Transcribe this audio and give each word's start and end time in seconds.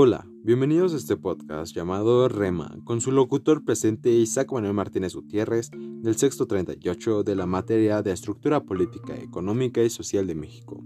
Hola, 0.00 0.24
bienvenidos 0.44 0.94
a 0.94 0.96
este 0.96 1.16
podcast 1.16 1.74
llamado 1.74 2.28
Rema, 2.28 2.78
con 2.84 3.00
su 3.00 3.10
locutor 3.10 3.64
presente 3.64 4.12
Isaac 4.12 4.52
Manuel 4.52 4.72
Martínez 4.72 5.12
Gutiérrez, 5.12 5.72
del 5.72 6.14
sexto 6.14 6.46
38 6.46 7.24
de 7.24 7.34
la 7.34 7.46
materia 7.46 8.00
de 8.00 8.12
estructura 8.12 8.62
política, 8.62 9.16
económica 9.16 9.82
y 9.82 9.90
social 9.90 10.28
de 10.28 10.36
México. 10.36 10.84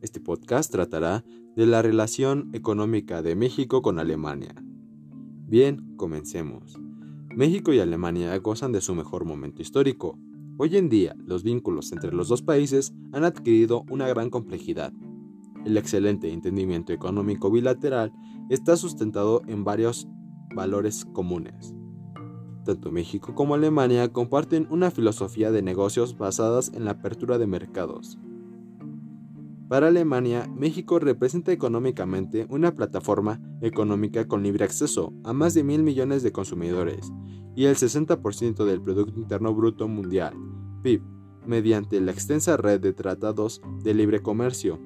Este 0.00 0.18
podcast 0.18 0.72
tratará 0.72 1.24
de 1.54 1.66
la 1.66 1.80
relación 1.80 2.50
económica 2.54 3.22
de 3.22 3.36
México 3.36 3.82
con 3.82 4.00
Alemania. 4.00 4.56
Bien, 5.46 5.94
comencemos. 5.96 6.76
México 7.36 7.72
y 7.72 7.78
Alemania 7.78 8.36
gozan 8.38 8.72
de 8.72 8.80
su 8.80 8.96
mejor 8.96 9.24
momento 9.24 9.62
histórico. 9.62 10.18
Hoy 10.56 10.76
en 10.76 10.88
día, 10.88 11.14
los 11.24 11.44
vínculos 11.44 11.92
entre 11.92 12.10
los 12.10 12.26
dos 12.26 12.42
países 12.42 12.92
han 13.12 13.22
adquirido 13.22 13.84
una 13.88 14.08
gran 14.08 14.28
complejidad 14.28 14.92
el 15.64 15.76
excelente 15.76 16.32
entendimiento 16.32 16.92
económico 16.92 17.50
bilateral 17.50 18.12
está 18.48 18.76
sustentado 18.76 19.42
en 19.46 19.64
varios 19.64 20.08
valores 20.54 21.04
comunes. 21.12 21.74
Tanto 22.64 22.90
México 22.90 23.34
como 23.34 23.54
Alemania 23.54 24.12
comparten 24.12 24.66
una 24.70 24.90
filosofía 24.90 25.50
de 25.50 25.62
negocios 25.62 26.16
basadas 26.16 26.72
en 26.74 26.84
la 26.84 26.92
apertura 26.92 27.38
de 27.38 27.46
mercados. 27.46 28.18
Para 29.68 29.88
Alemania, 29.88 30.46
México 30.54 30.98
representa 30.98 31.52
económicamente 31.52 32.46
una 32.48 32.74
plataforma 32.74 33.40
económica 33.60 34.28
con 34.28 34.42
libre 34.42 34.64
acceso 34.64 35.12
a 35.24 35.32
más 35.32 35.54
de 35.54 35.64
mil 35.64 35.82
millones 35.82 36.22
de 36.22 36.32
consumidores 36.32 37.12
y 37.56 37.64
el 37.64 37.76
60% 37.76 38.64
del 38.64 38.82
Producto 38.82 39.18
Interno 39.18 39.54
Bruto 39.54 39.88
Mundial, 39.88 40.34
PIB, 40.82 41.02
mediante 41.46 42.00
la 42.00 42.12
extensa 42.12 42.56
red 42.56 42.80
de 42.80 42.92
tratados 42.92 43.62
de 43.82 43.94
libre 43.94 44.22
comercio 44.22 44.78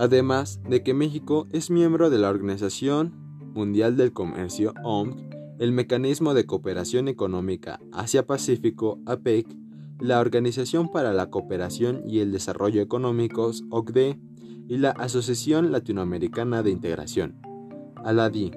además 0.00 0.62
de 0.66 0.82
que 0.82 0.94
México 0.94 1.46
es 1.52 1.70
miembro 1.70 2.08
de 2.08 2.16
la 2.16 2.30
Organización 2.30 3.12
Mundial 3.52 3.98
del 3.98 4.14
Comercio, 4.14 4.72
OMC, 4.82 5.18
el 5.58 5.72
Mecanismo 5.72 6.32
de 6.32 6.46
Cooperación 6.46 7.06
Económica 7.06 7.78
Asia-Pacífico, 7.92 8.98
APEC, 9.04 9.46
la 9.98 10.20
Organización 10.20 10.90
para 10.90 11.12
la 11.12 11.28
Cooperación 11.28 12.02
y 12.06 12.20
el 12.20 12.32
Desarrollo 12.32 12.80
Económicos, 12.80 13.64
OCDE, 13.68 14.18
y 14.68 14.78
la 14.78 14.92
Asociación 14.92 15.70
Latinoamericana 15.70 16.62
de 16.62 16.70
Integración, 16.70 17.36
ALADI. 18.02 18.52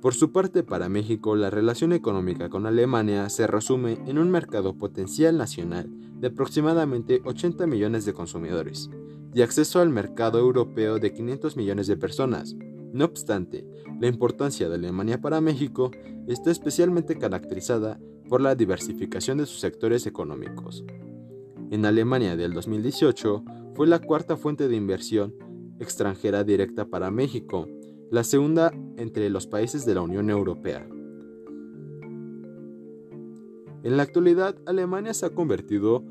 Por 0.00 0.14
su 0.14 0.30
parte, 0.30 0.62
para 0.62 0.88
México, 0.88 1.34
la 1.34 1.50
relación 1.50 1.92
económica 1.92 2.48
con 2.48 2.66
Alemania 2.66 3.28
se 3.30 3.48
resume 3.48 3.98
en 4.06 4.18
un 4.18 4.30
mercado 4.30 4.74
potencial 4.74 5.36
nacional 5.36 5.90
de 6.20 6.28
aproximadamente 6.28 7.20
80 7.24 7.66
millones 7.66 8.04
de 8.04 8.12
consumidores 8.12 8.90
y 9.34 9.42
acceso 9.42 9.80
al 9.80 9.90
mercado 9.90 10.38
europeo 10.38 11.00
de 11.00 11.12
500 11.12 11.56
millones 11.56 11.88
de 11.88 11.96
personas. 11.96 12.54
No 12.92 13.06
obstante, 13.06 13.66
la 14.00 14.06
importancia 14.06 14.68
de 14.68 14.76
Alemania 14.76 15.20
para 15.20 15.40
México 15.40 15.90
está 16.28 16.52
especialmente 16.52 17.18
caracterizada 17.18 17.98
por 18.28 18.40
la 18.40 18.54
diversificación 18.54 19.38
de 19.38 19.46
sus 19.46 19.58
sectores 19.58 20.06
económicos. 20.06 20.84
En 21.70 21.84
Alemania 21.84 22.36
del 22.36 22.52
2018 22.52 23.44
fue 23.74 23.88
la 23.88 23.98
cuarta 23.98 24.36
fuente 24.36 24.68
de 24.68 24.76
inversión 24.76 25.34
extranjera 25.80 26.44
directa 26.44 26.86
para 26.86 27.10
México, 27.10 27.68
la 28.10 28.24
segunda 28.24 28.72
entre 28.96 29.28
los 29.30 29.46
países 29.46 29.84
de 29.84 29.94
la 29.94 30.02
Unión 30.02 30.30
Europea. 30.30 30.88
En 33.82 33.96
la 33.96 34.02
actualidad, 34.02 34.56
Alemania 34.66 35.14
se 35.14 35.26
ha 35.26 35.30
convertido 35.30 36.04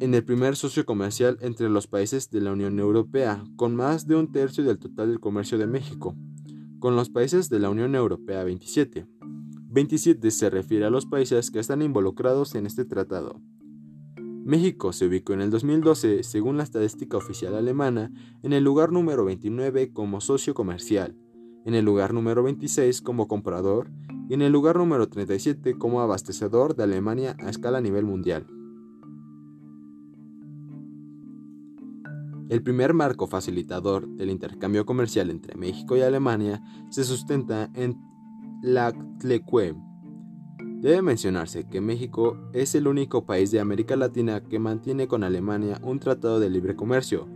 en 0.00 0.14
el 0.14 0.24
primer 0.24 0.56
socio 0.56 0.84
comercial 0.84 1.38
entre 1.40 1.68
los 1.68 1.86
países 1.86 2.30
de 2.30 2.40
la 2.40 2.52
Unión 2.52 2.78
Europea, 2.80 3.44
con 3.56 3.76
más 3.76 4.06
de 4.06 4.16
un 4.16 4.32
tercio 4.32 4.64
del 4.64 4.78
total 4.78 5.08
del 5.08 5.20
comercio 5.20 5.58
de 5.58 5.68
México, 5.68 6.16
con 6.80 6.96
los 6.96 7.08
países 7.08 7.48
de 7.48 7.60
la 7.60 7.70
Unión 7.70 7.94
Europea 7.94 8.42
27. 8.42 9.06
27 9.70 10.30
se 10.32 10.50
refiere 10.50 10.84
a 10.84 10.90
los 10.90 11.06
países 11.06 11.50
que 11.50 11.60
están 11.60 11.82
involucrados 11.82 12.56
en 12.56 12.66
este 12.66 12.84
tratado. 12.84 13.40
México 14.44 14.92
se 14.92 15.06
ubicó 15.06 15.34
en 15.34 15.40
el 15.40 15.50
2012, 15.50 16.24
según 16.24 16.56
la 16.56 16.64
estadística 16.64 17.16
oficial 17.16 17.54
alemana, 17.54 18.12
en 18.42 18.52
el 18.52 18.64
lugar 18.64 18.90
número 18.90 19.24
29 19.24 19.92
como 19.92 20.20
socio 20.20 20.52
comercial, 20.52 21.16
en 21.64 21.74
el 21.74 21.84
lugar 21.84 22.12
número 22.12 22.42
26 22.42 23.02
como 23.02 23.28
comprador 23.28 23.92
y 24.28 24.34
en 24.34 24.42
el 24.42 24.50
lugar 24.50 24.76
número 24.76 25.08
37 25.08 25.78
como 25.78 26.00
abastecedor 26.00 26.74
de 26.74 26.82
Alemania 26.82 27.36
a 27.38 27.50
escala 27.50 27.78
a 27.78 27.80
nivel 27.80 28.04
mundial. 28.04 28.46
El 32.48 32.62
primer 32.62 32.94
marco 32.94 33.28
facilitador 33.28 34.08
del 34.08 34.28
intercambio 34.28 34.84
comercial 34.84 35.30
entre 35.30 35.56
México 35.56 35.96
y 35.96 36.02
Alemania 36.02 36.62
se 36.90 37.04
sustenta 37.04 37.70
en 37.74 37.96
la 38.60 38.92
TLEQUE, 39.20 39.76
Debe 40.82 41.00
mencionarse 41.00 41.62
que 41.68 41.80
México 41.80 42.36
es 42.52 42.74
el 42.74 42.88
único 42.88 43.24
país 43.24 43.52
de 43.52 43.60
América 43.60 43.94
Latina 43.94 44.42
que 44.42 44.58
mantiene 44.58 45.06
con 45.06 45.22
Alemania 45.22 45.80
un 45.84 46.00
tratado 46.00 46.40
de 46.40 46.50
libre 46.50 46.74
comercio, 46.74 47.28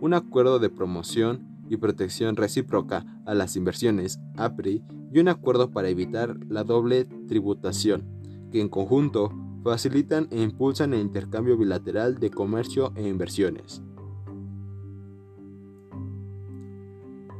un 0.00 0.14
acuerdo 0.14 0.60
de 0.60 0.70
promoción 0.70 1.64
y 1.68 1.78
protección 1.78 2.36
recíproca 2.36 3.04
a 3.26 3.34
las 3.34 3.56
inversiones, 3.56 4.20
APRI, 4.36 4.84
y 5.12 5.18
un 5.18 5.26
acuerdo 5.26 5.72
para 5.72 5.88
evitar 5.88 6.38
la 6.48 6.62
doble 6.62 7.06
tributación, 7.26 8.04
que 8.52 8.60
en 8.60 8.68
conjunto 8.68 9.32
facilitan 9.64 10.28
e 10.30 10.40
impulsan 10.40 10.94
el 10.94 11.00
intercambio 11.00 11.56
bilateral 11.56 12.20
de 12.20 12.30
comercio 12.30 12.92
e 12.94 13.08
inversiones. 13.08 13.82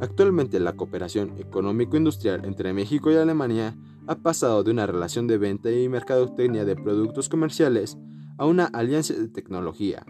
Actualmente 0.00 0.58
la 0.58 0.72
cooperación 0.72 1.38
económico-industrial 1.38 2.46
entre 2.46 2.72
México 2.72 3.12
y 3.12 3.14
Alemania 3.14 3.76
ha 4.06 4.16
pasado 4.16 4.64
de 4.64 4.70
una 4.70 4.86
relación 4.86 5.26
de 5.26 5.38
venta 5.38 5.70
y 5.70 5.88
mercadotecnia 5.88 6.64
de 6.64 6.76
productos 6.76 7.28
comerciales 7.28 7.98
a 8.38 8.46
una 8.46 8.64
alianza 8.66 9.14
de 9.14 9.28
tecnología. 9.28 10.04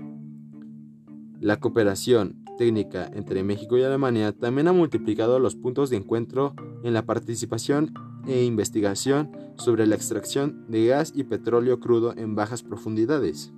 La 1.40 1.58
cooperación 1.60 2.44
técnica 2.56 3.10
entre 3.12 3.42
México 3.42 3.76
y 3.76 3.82
Alemania 3.82 4.32
también 4.32 4.68
ha 4.68 4.72
multiplicado 4.72 5.38
los 5.38 5.56
puntos 5.56 5.90
de 5.90 5.96
encuentro 5.96 6.54
en 6.84 6.94
la 6.94 7.04
participación 7.04 7.92
e 8.26 8.44
investigación 8.44 9.30
sobre 9.56 9.86
la 9.86 9.96
extracción 9.96 10.64
de 10.68 10.86
gas 10.86 11.12
y 11.14 11.24
petróleo 11.24 11.80
crudo 11.80 12.14
en 12.16 12.34
bajas 12.34 12.62
profundidades. 12.62 13.52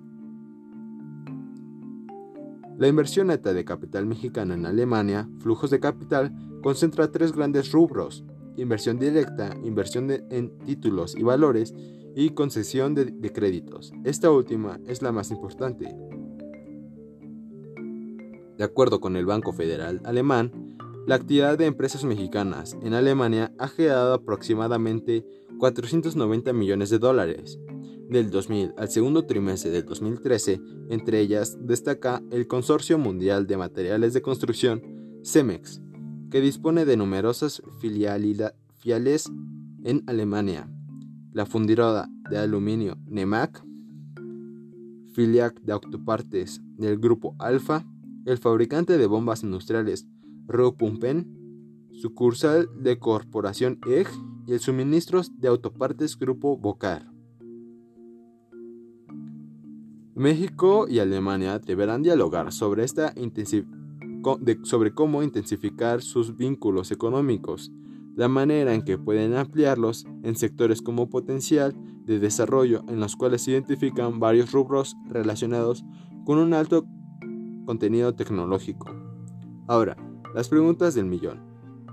La 2.78 2.88
inversión 2.88 3.28
neta 3.28 3.52
de 3.52 3.64
capital 3.64 4.06
mexicano 4.06 4.54
en 4.54 4.66
Alemania, 4.66 5.28
flujos 5.38 5.70
de 5.70 5.78
capital, 5.78 6.34
concentra 6.62 7.12
tres 7.12 7.32
grandes 7.32 7.70
rubros, 7.70 8.24
inversión 8.56 8.98
directa, 8.98 9.56
inversión 9.62 10.10
en 10.10 10.58
títulos 10.64 11.16
y 11.16 11.22
valores 11.22 11.74
y 12.14 12.30
concesión 12.30 12.94
de, 12.94 13.06
de 13.06 13.32
créditos. 13.32 13.92
Esta 14.04 14.30
última 14.30 14.80
es 14.86 15.02
la 15.02 15.12
más 15.12 15.30
importante. 15.30 15.94
De 18.56 18.64
acuerdo 18.64 19.00
con 19.00 19.16
el 19.16 19.26
Banco 19.26 19.52
Federal 19.52 20.00
Alemán, 20.04 20.52
la 21.06 21.16
actividad 21.16 21.58
de 21.58 21.66
empresas 21.66 22.04
mexicanas 22.04 22.76
en 22.82 22.94
Alemania 22.94 23.52
ha 23.58 23.68
generado 23.68 24.14
aproximadamente 24.14 25.26
490 25.58 26.52
millones 26.52 26.88
de 26.90 26.98
dólares. 26.98 27.58
Del 28.08 28.30
2000 28.30 28.74
al 28.76 28.88
segundo 28.88 29.26
trimestre 29.26 29.70
del 29.70 29.84
2013, 29.84 30.60
entre 30.88 31.20
ellas 31.20 31.58
destaca 31.60 32.22
el 32.30 32.46
Consorcio 32.46 32.96
Mundial 32.96 33.46
de 33.46 33.56
Materiales 33.56 34.14
de 34.14 34.22
Construcción, 34.22 34.82
CEMEX, 35.24 35.82
que 36.34 36.40
dispone 36.40 36.84
de 36.84 36.96
numerosas 36.96 37.62
filiales 37.78 39.30
en 39.84 40.02
Alemania. 40.08 40.68
La 41.32 41.46
fundidora 41.46 42.08
de 42.28 42.38
aluminio 42.38 42.96
NEMAC, 43.06 43.64
filial 45.12 45.54
de 45.62 45.72
autopartes 45.72 46.60
del 46.76 46.98
grupo 46.98 47.36
Alfa, 47.38 47.86
el 48.26 48.38
fabricante 48.38 48.98
de 48.98 49.06
bombas 49.06 49.44
industriales 49.44 50.08
Ruhpumpen, 50.48 51.86
sucursal 51.92 52.68
de 52.82 52.98
Corporación 52.98 53.78
EG 53.86 54.08
y 54.48 54.54
el 54.54 54.58
suministros 54.58 55.30
de 55.38 55.46
autopartes 55.46 56.18
Grupo 56.18 56.56
Bocar. 56.56 57.12
México 60.16 60.88
y 60.88 60.98
Alemania 60.98 61.60
deberán 61.60 62.02
dialogar 62.02 62.52
sobre 62.52 62.82
esta 62.82 63.12
sobre 64.62 64.94
cómo 64.94 65.22
intensificar 65.22 66.02
sus 66.02 66.36
vínculos 66.36 66.90
económicos, 66.90 67.70
la 68.16 68.28
manera 68.28 68.74
en 68.74 68.82
que 68.82 68.98
pueden 68.98 69.34
ampliarlos 69.34 70.06
en 70.22 70.36
sectores 70.36 70.82
como 70.82 71.10
potencial 71.10 71.74
de 72.04 72.18
desarrollo 72.18 72.84
en 72.88 73.00
los 73.00 73.16
cuales 73.16 73.42
se 73.42 73.52
identifican 73.52 74.20
varios 74.20 74.52
rubros 74.52 74.96
relacionados 75.08 75.84
con 76.24 76.38
un 76.38 76.54
alto 76.54 76.86
contenido 77.66 78.14
tecnológico. 78.14 78.86
Ahora, 79.66 79.96
las 80.34 80.48
preguntas 80.48 80.94
del 80.94 81.06
millón. 81.06 81.40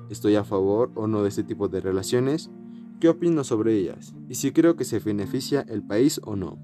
¿Estoy 0.10 0.36
a 0.36 0.44
favor 0.44 0.92
o 0.96 1.08
no 1.08 1.24
de 1.24 1.30
este 1.30 1.44
tipo 1.44 1.70
de 1.70 1.80
relaciones? 1.80 2.52
¿Qué 3.00 3.08
opino 3.08 3.44
sobre 3.44 3.78
ellas? 3.78 4.14
Y 4.28 4.36
si 4.36 4.52
creo 4.52 4.76
que 4.76 4.84
se 4.84 5.00
beneficia 5.00 5.62
el 5.62 5.84
país 5.84 6.20
o 6.24 6.36
no. 6.36 6.58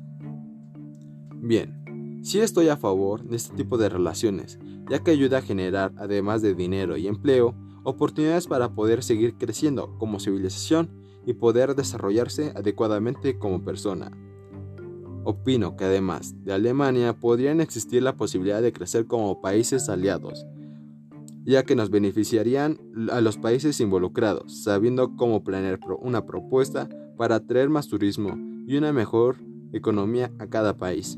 Bien, 1.33 1.83
Sí 2.27 2.41
estoy 2.41 2.67
a 2.67 2.75
favor 2.75 3.23
de 3.23 3.37
este 3.37 3.55
tipo 3.55 3.77
de 3.77 3.87
relaciones, 3.87 4.59
ya 4.89 4.99
que 4.99 5.11
ayuda 5.11 5.37
a 5.37 5.41
generar, 5.41 5.93
además 5.95 6.41
de 6.41 6.55
dinero 6.55 6.97
y 6.97 7.07
empleo, 7.07 7.55
oportunidades 7.85 8.47
para 8.47 8.75
poder 8.75 9.01
seguir 9.01 9.35
creciendo 9.37 9.97
como 9.97 10.19
civilización 10.19 10.89
y 11.25 11.35
poder 11.35 11.73
desarrollarse 11.73 12.51
adecuadamente 12.53 13.39
como 13.39 13.63
persona. 13.63 14.11
Opino 15.23 15.77
que 15.77 15.85
además 15.85 16.35
de 16.43 16.51
Alemania 16.51 17.17
podrían 17.17 17.61
existir 17.61 18.03
la 18.03 18.17
posibilidad 18.17 18.61
de 18.61 18.73
crecer 18.73 19.07
como 19.07 19.39
países 19.39 19.87
aliados, 19.87 20.45
ya 21.45 21.63
que 21.63 21.77
nos 21.77 21.89
beneficiarían 21.89 22.77
a 23.09 23.21
los 23.21 23.37
países 23.37 23.79
involucrados, 23.79 24.63
sabiendo 24.65 25.15
cómo 25.15 25.45
planear 25.45 25.79
una 26.01 26.25
propuesta 26.25 26.89
para 27.15 27.35
atraer 27.35 27.69
más 27.69 27.87
turismo 27.87 28.37
y 28.67 28.75
una 28.75 28.91
mejor 28.91 29.37
economía 29.71 30.33
a 30.39 30.47
cada 30.47 30.75
país. 30.75 31.17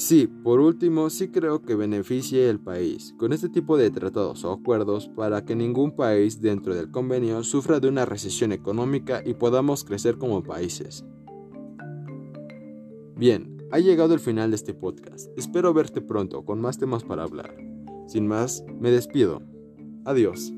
Sí, 0.00 0.26
por 0.26 0.60
último, 0.60 1.10
sí 1.10 1.28
creo 1.28 1.60
que 1.60 1.74
beneficie 1.74 2.48
el 2.48 2.58
país 2.58 3.14
con 3.18 3.34
este 3.34 3.50
tipo 3.50 3.76
de 3.76 3.90
tratados 3.90 4.46
o 4.46 4.50
acuerdos 4.50 5.10
para 5.10 5.44
que 5.44 5.54
ningún 5.54 5.94
país 5.94 6.40
dentro 6.40 6.74
del 6.74 6.90
convenio 6.90 7.44
sufra 7.44 7.80
de 7.80 7.88
una 7.88 8.06
recesión 8.06 8.50
económica 8.52 9.22
y 9.22 9.34
podamos 9.34 9.84
crecer 9.84 10.16
como 10.16 10.42
países. 10.42 11.04
Bien, 13.14 13.58
ha 13.70 13.78
llegado 13.78 14.14
el 14.14 14.20
final 14.20 14.48
de 14.48 14.56
este 14.56 14.72
podcast. 14.72 15.28
Espero 15.36 15.74
verte 15.74 16.00
pronto 16.00 16.46
con 16.46 16.62
más 16.62 16.78
temas 16.78 17.04
para 17.04 17.24
hablar. 17.24 17.54
Sin 18.06 18.26
más, 18.26 18.64
me 18.80 18.90
despido. 18.90 19.42
Adiós. 20.06 20.50